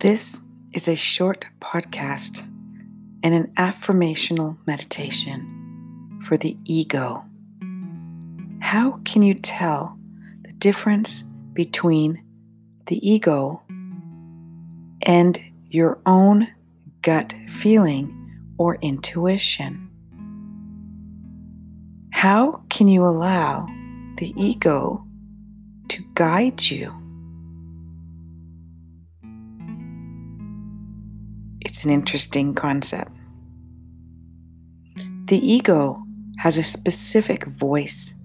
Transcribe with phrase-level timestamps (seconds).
[0.00, 2.48] This is a short podcast
[3.22, 7.22] and an affirmational meditation for the ego.
[8.60, 9.98] How can you tell
[10.40, 11.20] the difference
[11.52, 12.24] between
[12.86, 13.62] the ego
[15.02, 15.38] and
[15.68, 16.48] your own
[17.02, 19.90] gut feeling or intuition?
[22.10, 23.66] How can you allow
[24.16, 25.06] the ego
[25.88, 26.99] to guide you?
[31.60, 33.10] It's an interesting concept.
[35.26, 36.02] The ego
[36.38, 38.24] has a specific voice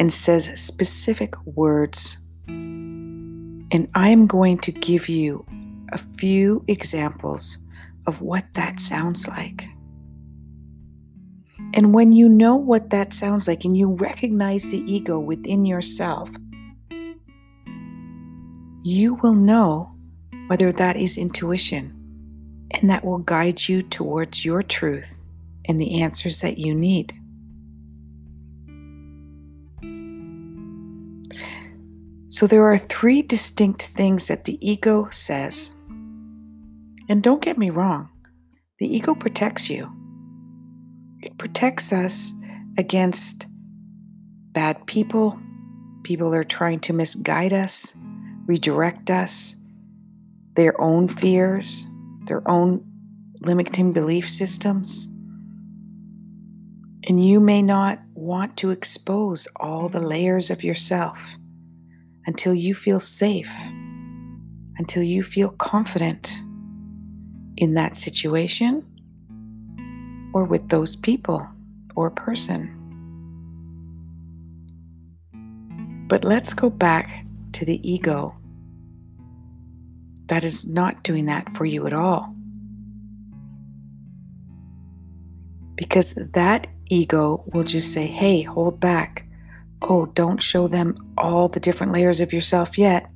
[0.00, 2.26] and says specific words.
[2.46, 5.44] And I'm going to give you
[5.92, 7.58] a few examples
[8.06, 9.66] of what that sounds like.
[11.74, 16.30] And when you know what that sounds like and you recognize the ego within yourself,
[18.82, 19.94] you will know
[20.46, 21.93] whether that is intuition
[22.74, 25.22] and that will guide you towards your truth
[25.66, 27.12] and the answers that you need.
[32.26, 35.78] So, there are three distinct things that the ego says.
[37.08, 38.08] And don't get me wrong,
[38.78, 39.90] the ego protects you,
[41.20, 42.32] it protects us
[42.76, 43.46] against
[44.52, 45.38] bad people,
[46.02, 47.96] people that are trying to misguide us,
[48.46, 49.64] redirect us,
[50.56, 51.86] their own fears,
[52.26, 52.84] their own
[53.40, 55.08] limiting belief systems.
[57.06, 61.36] And you may not want to expose all the layers of yourself
[62.26, 63.52] until you feel safe,
[64.78, 66.32] until you feel confident
[67.56, 68.84] in that situation
[70.32, 71.46] or with those people
[71.94, 72.70] or person.
[76.08, 78.34] But let's go back to the ego
[80.26, 82.34] that is not doing that for you at all.
[85.76, 89.26] Because that ego will just say, hey, hold back.
[89.82, 93.10] Oh, don't show them all the different layers of yourself yet.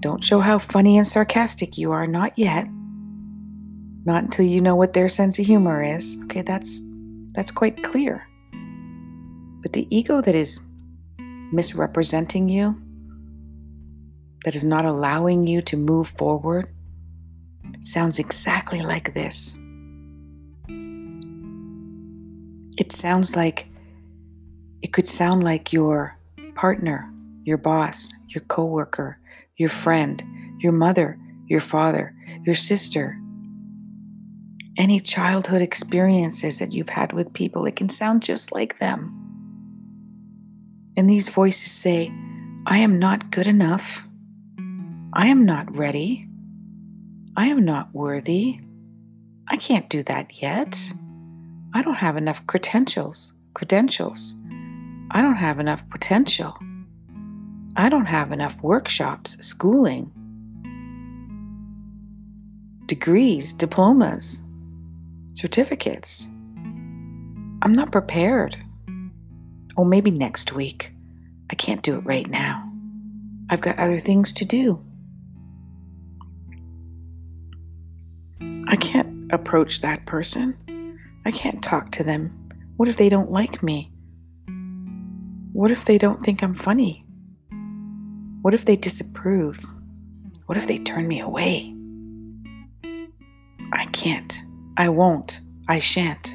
[0.00, 2.68] Don't show how funny and sarcastic you are, not yet.
[4.04, 6.20] Not until you know what their sense of humor is.
[6.24, 6.82] Okay, that's
[7.32, 8.26] that's quite clear.
[9.62, 10.60] But the ego that is
[11.52, 12.78] misrepresenting you,
[14.44, 16.68] that is not allowing you to move forward,
[17.80, 19.58] sounds exactly like this.
[22.76, 23.66] It sounds like,
[24.82, 26.18] it could sound like your
[26.54, 27.10] partner,
[27.44, 29.18] your boss, your coworker,
[29.56, 30.22] your friend,
[30.58, 33.18] your mother, your father, your sister.
[34.76, 39.20] Any childhood experiences that you've had with people, it can sound just like them.
[40.96, 42.12] And these voices say,
[42.66, 44.06] I am not good enough.
[45.16, 46.26] I am not ready.
[47.36, 48.58] I am not worthy.
[49.46, 50.76] I can't do that yet.
[51.72, 53.32] I don't have enough credentials.
[53.54, 54.34] Credentials.
[55.12, 56.58] I don't have enough potential.
[57.76, 60.10] I don't have enough workshops, schooling,
[62.86, 64.42] degrees, diplomas,
[65.34, 66.26] certificates.
[67.62, 68.56] I'm not prepared.
[69.76, 70.92] Or maybe next week.
[71.52, 72.68] I can't do it right now.
[73.48, 74.84] I've got other things to do.
[78.66, 80.56] I can't approach that person.
[81.24, 82.48] I can't talk to them.
[82.76, 83.92] What if they don't like me?
[85.52, 87.04] What if they don't think I'm funny?
[88.42, 89.64] What if they disapprove?
[90.46, 91.74] What if they turn me away?
[93.72, 94.42] I can't.
[94.76, 95.40] I won't.
[95.68, 96.34] I shan't.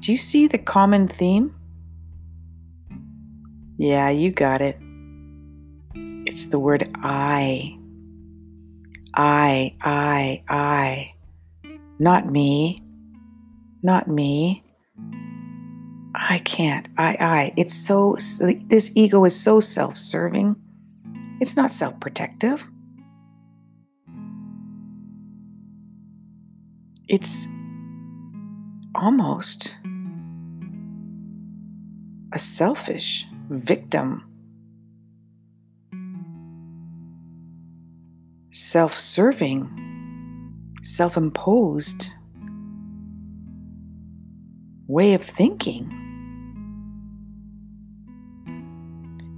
[0.00, 1.54] Do you see the common theme?
[3.76, 4.78] Yeah, you got it.
[6.26, 7.78] It's the word I.
[9.16, 11.14] I, I, I.
[11.98, 12.78] Not me.
[13.82, 14.62] Not me.
[16.14, 16.88] I can't.
[16.98, 17.52] I, I.
[17.56, 18.16] It's so,
[18.66, 20.56] this ego is so self serving.
[21.40, 22.70] It's not self protective.
[27.08, 27.46] It's
[28.94, 29.76] almost
[32.32, 34.24] a selfish victim,
[38.54, 39.68] self serving
[40.80, 42.10] self imposed
[44.86, 45.90] way of thinking.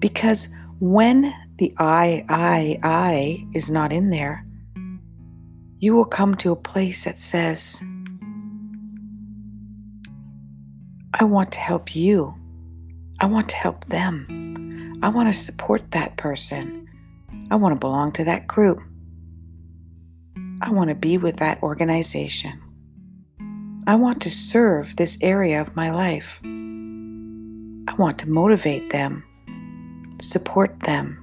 [0.00, 4.46] Because when the I, I, I is not in there,
[5.78, 7.82] you will come to a place that says,
[11.18, 12.34] I want to help you.
[13.20, 14.98] I want to help them.
[15.02, 16.86] I want to support that person.
[17.50, 18.78] I want to belong to that group.
[20.62, 22.60] I want to be with that organization.
[23.86, 26.40] I want to serve this area of my life.
[26.44, 29.22] I want to motivate them,
[30.20, 31.22] support them,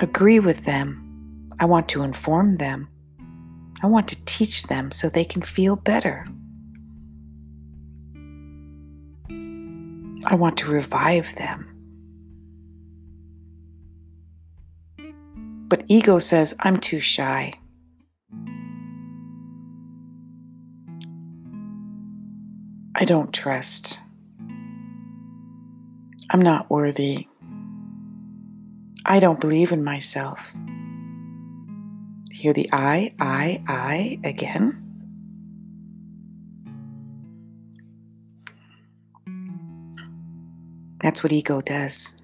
[0.00, 0.98] agree with them.
[1.60, 2.88] I want to inform them.
[3.82, 6.24] I want to teach them so they can feel better.
[10.28, 11.68] I want to revive them.
[15.68, 17.54] But ego says, I'm too shy.
[23.02, 23.98] I don't trust.
[26.30, 27.26] I'm not worthy.
[29.04, 30.54] I don't believe in myself.
[32.30, 34.78] Hear the I, I, I again.
[41.00, 42.22] That's what ego does.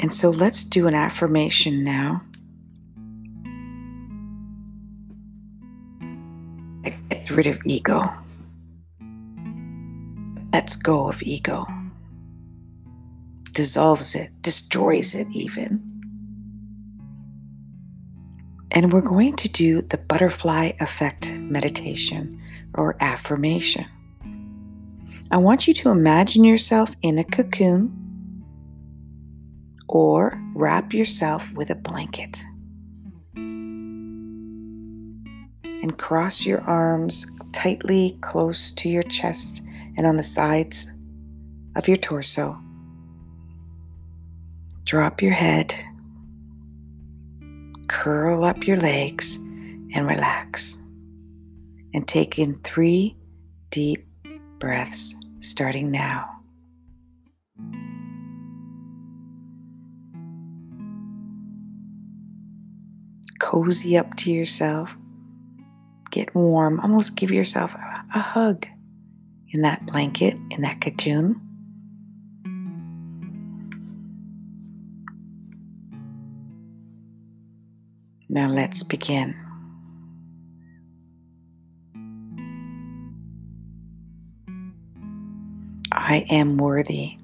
[0.00, 2.22] And so let's do an affirmation now.
[7.32, 8.08] Rid of ego.
[10.52, 11.66] Let's go of ego.
[13.52, 15.82] Dissolves it, destroys it even.
[18.70, 22.40] And we're going to do the butterfly effect meditation
[22.74, 23.84] or affirmation.
[25.30, 27.98] I want you to imagine yourself in a cocoon
[29.88, 32.42] or wrap yourself with a blanket.
[35.82, 39.62] And cross your arms tightly close to your chest
[39.96, 40.86] and on the sides
[41.76, 42.56] of your torso.
[44.84, 45.74] Drop your head,
[47.88, 49.36] curl up your legs,
[49.94, 50.78] and relax.
[51.94, 53.16] And take in three
[53.70, 54.06] deep
[54.58, 56.28] breaths starting now.
[63.40, 64.96] Cozy up to yourself.
[66.12, 66.78] Get warm.
[66.78, 68.66] Almost give yourself a, hug
[69.48, 71.40] in that blanket, in that cocoon.
[78.28, 79.34] Now let's begin.
[85.90, 87.16] I am worthy.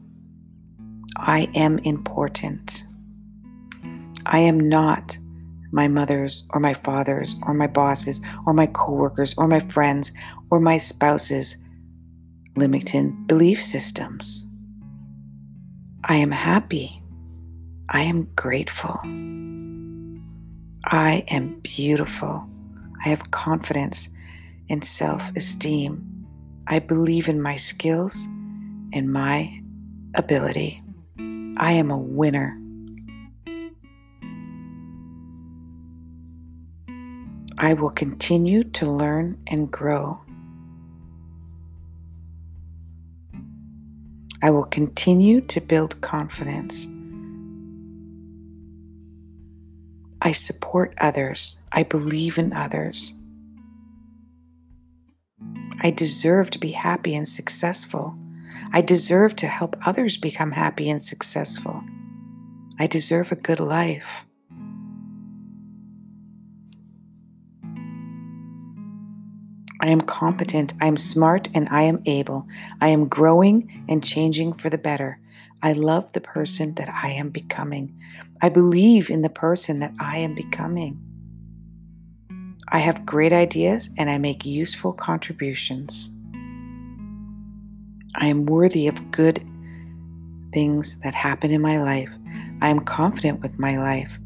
[1.15, 2.85] I am important.
[4.25, 5.19] I am not
[5.71, 10.13] my mother's or my father's or my boss's or my coworkers or my friends
[10.51, 11.63] or my spouse's
[12.57, 14.47] limiting belief systems.
[16.05, 17.03] I am happy.
[17.91, 18.99] I am grateful.
[20.85, 22.49] I am beautiful.
[23.05, 24.09] I have confidence
[24.71, 26.05] and self esteem.
[26.67, 28.27] I believe in my skills
[28.93, 29.63] and my
[30.15, 30.83] ability.
[31.57, 32.59] I am a winner.
[37.61, 40.21] I will continue to learn and grow.
[44.41, 46.87] I will continue to build confidence.
[50.23, 51.61] I support others.
[51.73, 53.13] I believe in others.
[55.81, 58.15] I deserve to be happy and successful.
[58.73, 61.83] I deserve to help others become happy and successful.
[62.79, 64.28] I deserve a good life.
[69.89, 72.47] I am competent, I am smart, and I am able.
[72.79, 75.19] I am growing and changing for the better.
[75.63, 77.99] I love the person that I am becoming.
[78.43, 81.01] I believe in the person that I am becoming.
[82.69, 86.11] I have great ideas and I make useful contributions.
[88.15, 89.43] I am worthy of good
[90.53, 92.15] things that happen in my life.
[92.61, 94.19] I am confident with my life.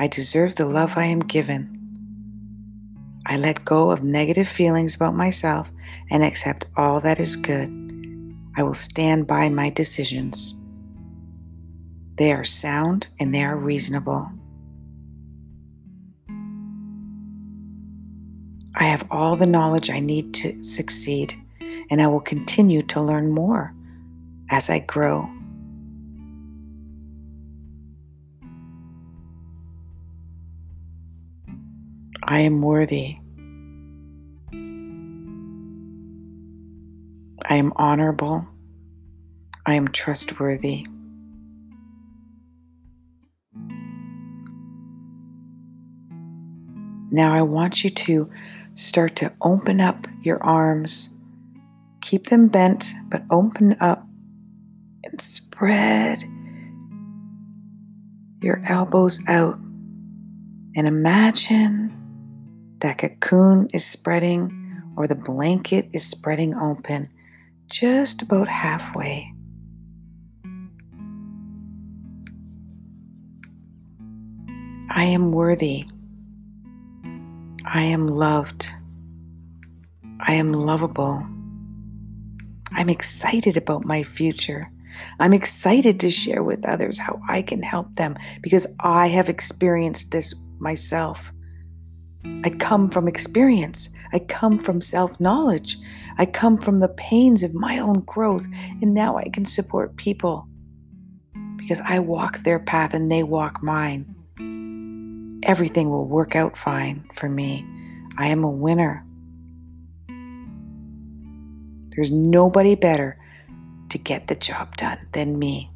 [0.00, 1.75] I deserve the love I am given.
[3.28, 5.68] I let go of negative feelings about myself
[6.12, 7.68] and accept all that is good.
[8.56, 10.54] I will stand by my decisions.
[12.18, 14.30] They are sound and they are reasonable.
[18.76, 21.34] I have all the knowledge I need to succeed,
[21.90, 23.74] and I will continue to learn more
[24.50, 25.28] as I grow.
[32.28, 33.18] I am worthy.
[37.48, 38.48] I am honorable.
[39.64, 40.84] I am trustworthy.
[47.12, 48.28] Now, I want you to
[48.74, 51.14] start to open up your arms.
[52.00, 54.04] Keep them bent, but open up
[55.04, 56.24] and spread
[58.42, 59.60] your elbows out
[60.74, 61.95] and imagine
[62.86, 67.08] that cocoon is spreading or the blanket is spreading open
[67.66, 69.34] just about halfway.
[74.88, 75.84] I am worthy.
[77.64, 78.70] I am loved.
[80.20, 81.26] I am lovable.
[82.70, 84.70] I'm excited about my future.
[85.18, 90.12] I'm excited to share with others how I can help them because I have experienced
[90.12, 91.32] this myself.
[92.44, 93.90] I come from experience.
[94.12, 95.78] I come from self knowledge.
[96.18, 98.46] I come from the pains of my own growth.
[98.80, 100.46] And now I can support people
[101.56, 104.14] because I walk their path and they walk mine.
[105.42, 107.66] Everything will work out fine for me.
[108.18, 109.04] I am a winner.
[111.90, 113.18] There's nobody better
[113.88, 115.70] to get the job done than me.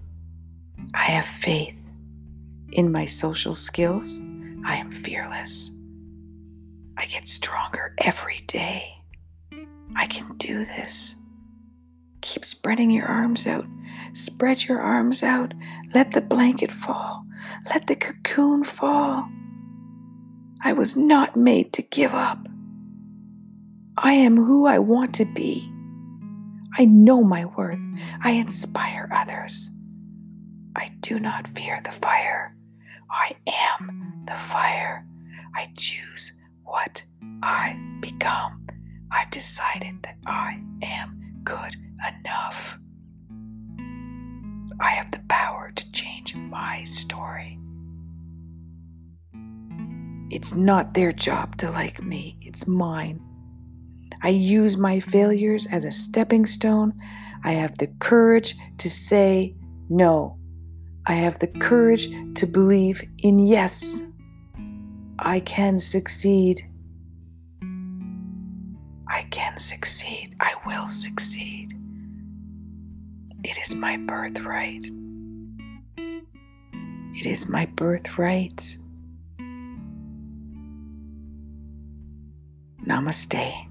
[0.94, 1.90] I have faith
[2.72, 4.24] in my social skills.
[4.64, 5.70] I am fearless.
[7.00, 9.02] I get stronger every day.
[9.96, 11.16] I can do this.
[12.20, 13.64] Keep spreading your arms out.
[14.12, 15.54] Spread your arms out.
[15.94, 17.24] Let the blanket fall.
[17.72, 19.30] Let the cocoon fall.
[20.62, 22.46] I was not made to give up.
[23.96, 25.72] I am who I want to be.
[26.76, 27.86] I know my worth.
[28.22, 29.70] I inspire others.
[30.76, 32.54] I do not fear the fire.
[33.10, 35.06] I am the fire.
[35.54, 36.32] I choose
[36.70, 37.02] what
[37.42, 38.64] I become.
[39.10, 41.74] I've decided that I am good
[42.20, 42.78] enough.
[44.80, 47.58] I have the power to change my story.
[50.30, 53.20] It's not their job to like me, it's mine.
[54.22, 56.92] I use my failures as a stepping stone.
[57.42, 59.56] I have the courage to say
[59.88, 60.38] no.
[61.08, 64.09] I have the courage to believe in yes.
[65.22, 66.62] I can succeed.
[69.06, 70.34] I can succeed.
[70.40, 71.72] I will succeed.
[73.44, 74.86] It is my birthright.
[75.96, 78.78] It is my birthright.
[82.86, 83.69] Namaste.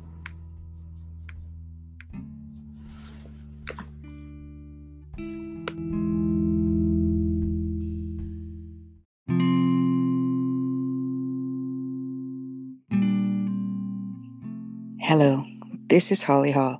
[15.99, 16.79] This is Holly Hall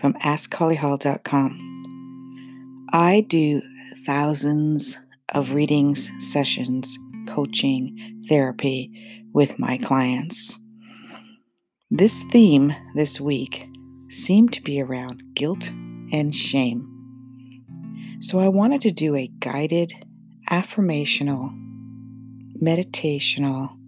[0.00, 2.88] from AskHollyHall.com.
[2.92, 3.62] I do
[4.04, 4.98] thousands
[5.32, 7.96] of readings, sessions, coaching,
[8.28, 10.58] therapy with my clients.
[11.92, 13.68] This theme this week
[14.08, 15.70] seemed to be around guilt
[16.10, 16.88] and shame.
[18.18, 19.92] So I wanted to do a guided,
[20.50, 21.52] affirmational,
[22.60, 23.78] meditational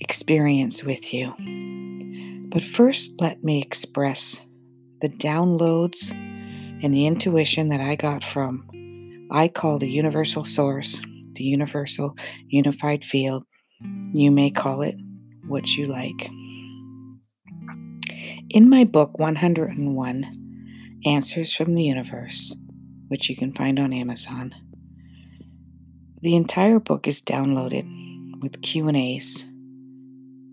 [0.00, 1.77] experience with you.
[2.50, 4.40] But first, let me express
[5.00, 6.12] the downloads
[6.82, 8.68] and the intuition that I got from
[9.30, 11.02] I call the universal source,
[11.34, 12.16] the universal
[12.48, 13.44] unified field.
[14.14, 14.96] You may call it
[15.46, 16.30] what you like.
[18.50, 22.56] In my book, 101 Answers from the Universe,
[23.08, 24.52] which you can find on Amazon,
[26.22, 27.84] the entire book is downloaded
[28.40, 29.47] with Q&As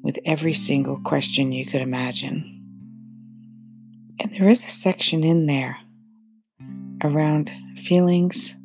[0.05, 2.61] with every single question you could imagine.
[4.21, 5.79] And there is a section in there
[7.03, 8.55] around feelings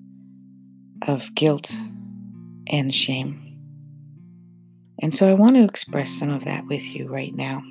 [1.08, 1.74] of guilt
[2.70, 3.56] and shame.
[5.00, 7.62] And so I want to express some of that with you right now.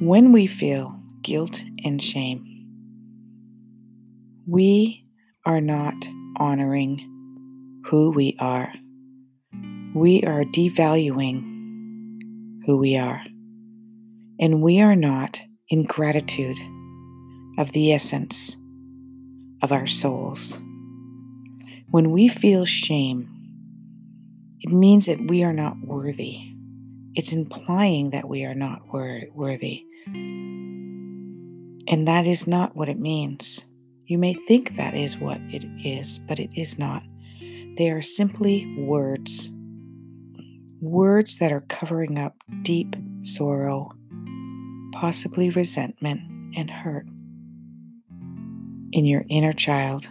[0.00, 2.66] When we feel guilt and shame,
[4.46, 5.04] we
[5.44, 5.94] are not
[6.38, 7.04] honoring
[7.84, 8.72] who we are.
[9.94, 11.57] We are devaluing
[12.68, 13.24] who we are.
[14.38, 16.58] And we are not in gratitude
[17.56, 18.58] of the essence
[19.62, 20.62] of our souls.
[21.90, 23.26] When we feel shame,
[24.60, 26.40] it means that we are not worthy.
[27.14, 29.86] It's implying that we are not worthy.
[31.88, 33.64] And that is not what it means.
[34.04, 37.02] You may think that is what it is, but it is not.
[37.78, 39.48] They are simply words.
[40.80, 43.90] Words that are covering up deep sorrow,
[44.92, 46.20] possibly resentment
[46.56, 47.08] and hurt
[48.92, 50.08] in your inner child.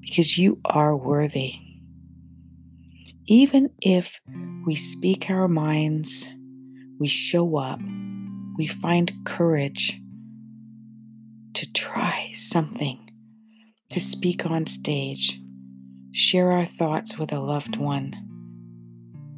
[0.00, 1.54] Because you are worthy.
[3.26, 4.20] Even if
[4.64, 6.32] we speak our minds,
[6.98, 7.80] we show up,
[8.56, 10.00] we find courage
[11.52, 12.98] to try something,
[13.90, 15.38] to speak on stage,
[16.10, 18.27] share our thoughts with a loved one,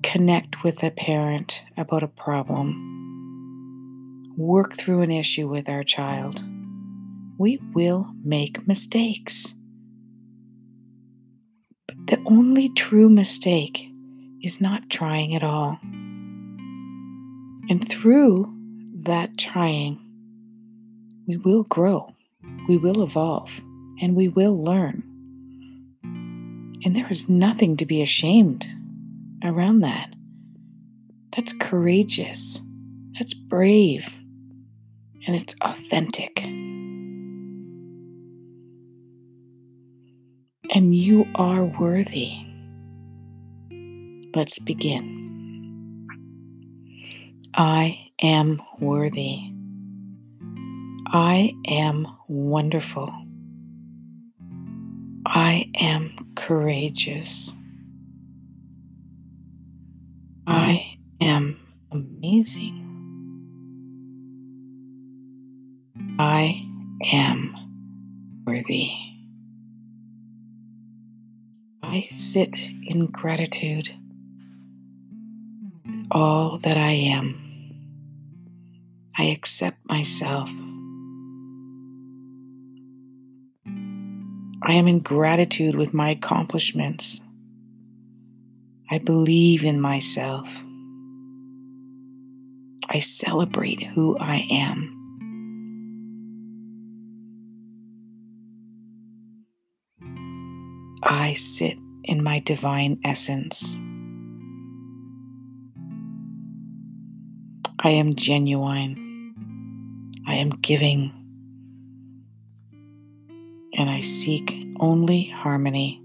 [0.02, 2.74] connect with a parent about a problem,
[4.36, 6.42] work through an issue with our child.
[7.38, 9.54] We will make mistakes.
[11.86, 13.90] But the only true mistake
[14.42, 15.78] is not trying at all.
[17.68, 18.52] And through
[19.04, 19.98] that trying,
[21.26, 22.14] we will grow,
[22.68, 23.60] we will evolve,
[24.00, 25.02] and we will learn.
[26.84, 28.66] And there is nothing to be ashamed
[29.44, 30.14] around that.
[31.36, 32.62] That's courageous,
[33.18, 34.18] that's brave,
[35.26, 36.44] and it's authentic.
[40.72, 42.32] And you are worthy.
[44.34, 45.20] Let's begin.
[47.54, 49.52] I am worthy.
[51.08, 53.10] I am wonderful.
[55.26, 57.52] I am courageous.
[62.20, 62.76] Amazing.
[66.18, 66.68] I
[67.14, 67.54] am
[68.46, 68.90] worthy.
[71.82, 73.94] I sit in gratitude
[75.86, 77.36] with all that I am.
[79.16, 80.50] I accept myself.
[84.62, 87.22] I am in gratitude with my accomplishments.
[88.90, 90.66] I believe in myself.
[92.92, 94.96] I celebrate who I am.
[101.04, 103.76] I sit in my divine essence.
[107.78, 109.34] I am genuine.
[110.26, 111.12] I am giving.
[113.78, 116.02] And I seek only harmony.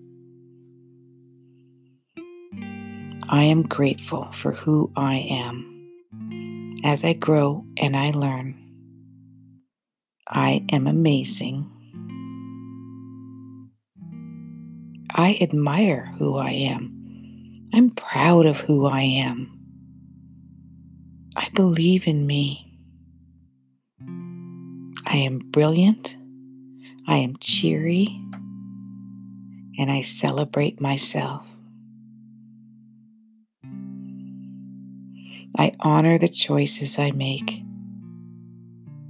[3.27, 5.74] I am grateful for who I am.
[6.85, 8.53] As I grow and I learn,
[10.29, 11.67] I am amazing.
[15.09, 17.63] I admire who I am.
[17.73, 19.51] I'm proud of who I am.
[21.35, 22.79] I believe in me.
[25.07, 26.15] I am brilliant.
[27.07, 28.09] I am cheery.
[29.79, 31.54] And I celebrate myself.
[35.57, 37.61] I honor the choices I make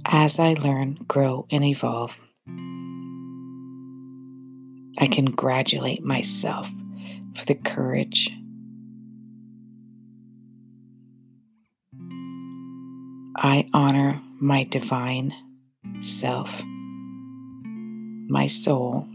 [0.06, 2.28] as I learn, grow, and evolve.
[4.98, 6.70] I congratulate myself
[7.34, 8.30] for the courage.
[13.36, 15.32] I honor my divine
[16.00, 16.62] self,
[18.28, 19.08] my soul.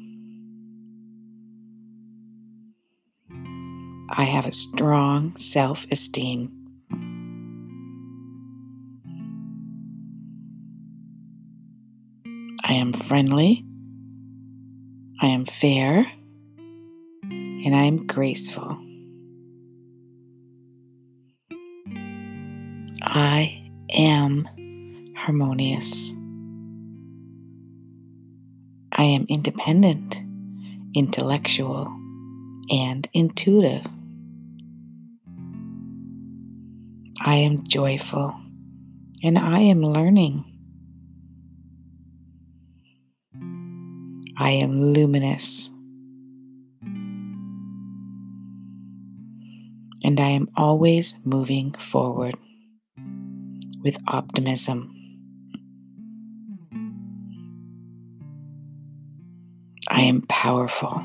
[4.09, 6.60] I have a strong self esteem.
[12.71, 13.65] I am friendly.
[15.21, 16.09] I am fair
[17.21, 18.81] and I am graceful.
[23.01, 24.47] I am
[25.17, 26.13] harmonious.
[28.93, 30.23] I am independent,
[30.93, 31.93] intellectual,
[32.71, 33.85] and intuitive.
[37.19, 38.33] I am joyful
[39.21, 40.50] and I am learning.
[44.41, 45.69] I am luminous.
[50.03, 52.33] And I am always moving forward
[53.83, 54.95] with optimism.
[59.87, 60.97] I am powerful.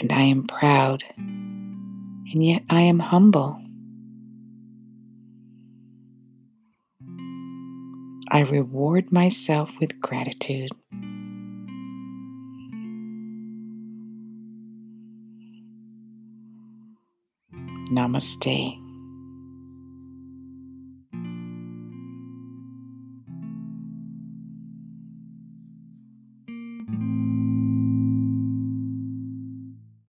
[0.00, 1.04] And I am proud.
[1.16, 3.62] And yet I am humble.
[8.28, 10.72] I reward myself with gratitude.
[18.16, 18.85] Namaste.